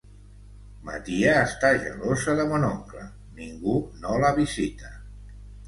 Ma 0.87 0.95
tia 1.09 1.33
està 1.49 1.69
gelosa 1.83 2.35
de 2.41 2.47
mon 2.53 2.67
oncle; 2.71 3.05
ningú 3.43 3.79
no 4.03 4.19
la 4.27 4.35
visita. 4.43 4.95